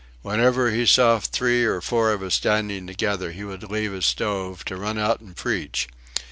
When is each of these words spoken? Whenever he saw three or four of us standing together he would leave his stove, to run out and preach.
Whenever 0.23 0.71
he 0.71 0.83
saw 0.83 1.19
three 1.19 1.63
or 1.63 1.79
four 1.79 2.11
of 2.11 2.23
us 2.23 2.33
standing 2.33 2.87
together 2.87 3.33
he 3.33 3.43
would 3.43 3.61
leave 3.69 3.91
his 3.91 4.07
stove, 4.07 4.65
to 4.65 4.75
run 4.75 4.97
out 4.97 5.19
and 5.21 5.35
preach. 5.35 5.87